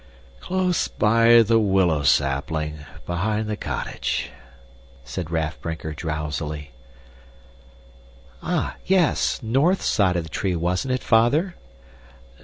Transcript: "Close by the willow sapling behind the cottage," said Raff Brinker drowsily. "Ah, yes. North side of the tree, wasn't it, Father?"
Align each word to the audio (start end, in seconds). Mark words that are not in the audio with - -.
"Close 0.39 0.87
by 0.87 1.43
the 1.43 1.59
willow 1.59 2.01
sapling 2.01 2.85
behind 3.05 3.47
the 3.47 3.55
cottage," 3.55 4.31
said 5.03 5.29
Raff 5.29 5.61
Brinker 5.61 5.93
drowsily. 5.93 6.71
"Ah, 8.41 8.77
yes. 8.83 9.39
North 9.43 9.83
side 9.83 10.15
of 10.15 10.23
the 10.23 10.29
tree, 10.31 10.55
wasn't 10.55 10.91
it, 10.95 11.03
Father?" 11.03 11.53